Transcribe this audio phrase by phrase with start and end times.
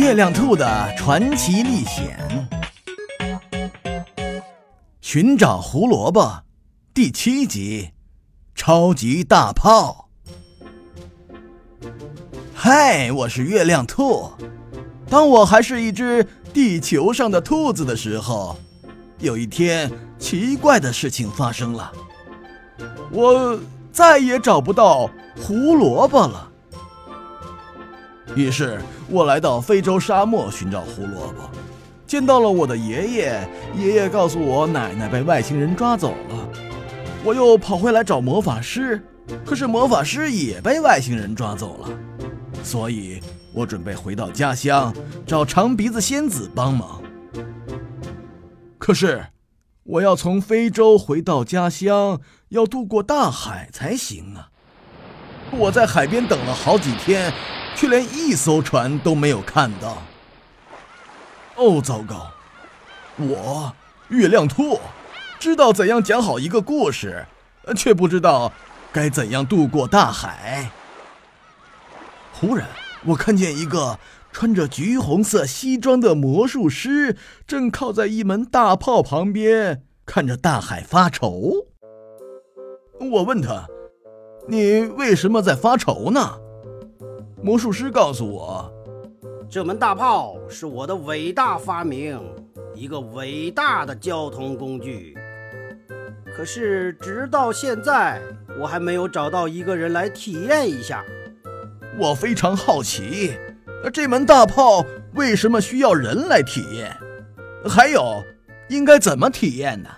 [0.00, 2.18] 月亮兔的传奇历险，
[5.02, 6.42] 寻找胡萝卜，
[6.94, 7.90] 第七集，
[8.54, 10.08] 超级大炮。
[12.54, 14.30] 嗨，我是月亮兔。
[15.10, 18.56] 当我还是一只地球上的兔子的时候，
[19.18, 21.92] 有一天奇怪的事情发生了，
[23.12, 23.60] 我
[23.92, 26.49] 再也找不到胡萝卜了。
[28.36, 31.50] 于是我来到非洲沙漠寻找胡萝卜，
[32.06, 33.48] 见到了我的爷爷。
[33.76, 36.48] 爷爷告诉我，奶奶被外星人抓走了。
[37.24, 39.02] 我又跑回来找魔法师，
[39.44, 41.88] 可是魔法师也被外星人抓走了。
[42.62, 43.20] 所以
[43.52, 44.94] 我准备回到家乡
[45.26, 47.02] 找长鼻子仙子帮忙。
[48.78, 49.26] 可是
[49.82, 54.49] 我要从非洲回到家乡，要渡过大海才行啊！
[55.52, 57.32] 我在海边等了好几天。
[57.76, 60.02] 却连一艘船都没有看到。
[61.56, 62.30] 哦，糟糕！
[63.16, 63.74] 我
[64.08, 64.78] 月亮兔
[65.38, 67.24] 知道怎样讲好一个故事，
[67.74, 68.52] 却不知道
[68.92, 70.70] 该怎样渡过大海。
[72.32, 72.68] 忽然，
[73.06, 73.98] 我看见一个
[74.30, 77.16] 穿着橘红色西装的魔术师，
[77.46, 81.66] 正靠在一门大炮旁边，看着大海发愁。
[82.98, 83.66] 我问他
[84.46, 86.20] ：“你为什么在发愁呢？”
[87.42, 88.72] 魔术师告诉我，
[89.48, 92.20] 这门大炮是我的伟大发明，
[92.74, 95.16] 一个伟大的交通工具。
[96.36, 98.20] 可是直到现在，
[98.60, 101.04] 我还没有找到一个人来体验一下。
[101.98, 103.32] 我非常好奇，
[103.92, 106.96] 这门大炮为什么需要人来体验？
[107.68, 108.22] 还有，
[108.68, 109.90] 应该怎么体验呢？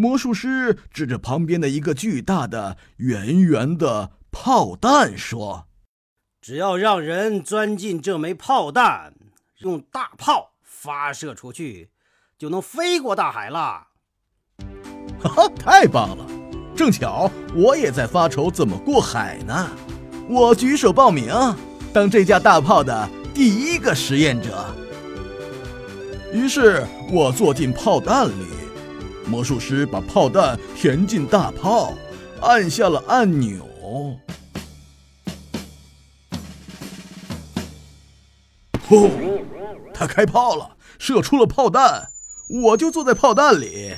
[0.00, 5.66] 魔术师指着旁边的一个巨大的、圆圆的炮弹说。
[6.40, 9.12] 只要让人钻进这枚炮弹，
[9.58, 11.90] 用大炮发射出去，
[12.38, 13.88] 就能飞过大海了。
[15.22, 16.26] 哈哈，太棒了！
[16.74, 19.70] 正巧我也在发愁怎么过海呢。
[20.30, 21.30] 我举手报名，
[21.92, 24.74] 当这架大炮的第一个实验者。
[26.32, 28.46] 于是我坐进炮弹里，
[29.30, 31.94] 魔术师把炮弹填进大炮，
[32.40, 33.64] 按下了按钮。
[38.88, 39.08] 哦，
[39.94, 42.08] 他开炮了，射出了炮弹，
[42.64, 43.94] 我就坐在炮弹里。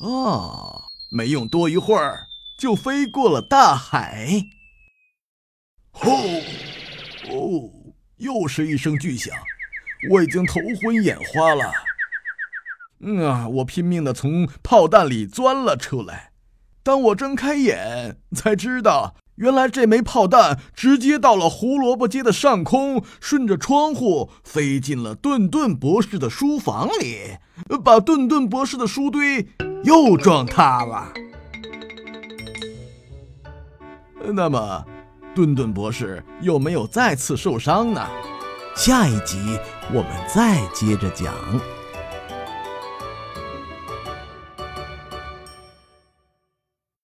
[0.00, 0.82] 啊，
[1.12, 2.26] 没用多一会儿，
[2.58, 4.42] 就飞过了大海。
[5.92, 6.10] 吼！
[7.30, 7.70] 哦，
[8.16, 9.32] 又是一声巨响，
[10.10, 11.72] 我已经头昏眼花了。
[13.00, 16.32] 嗯啊，我拼命的从炮弹里钻了出来。
[16.82, 19.14] 当我睁开眼，才知道。
[19.36, 27.36] 原来这枚炮弹直接到了胡萝卜街的上空，顺着窗户飞进了顿顿博士的书房里，
[27.84, 29.46] 把顿顿博士的书堆
[29.84, 31.12] 又撞塌了。
[34.32, 34.86] 那么，
[35.34, 38.08] 顿顿博士有没有再次受伤呢？
[38.74, 39.58] 下一集
[39.92, 41.34] 我们再接着讲。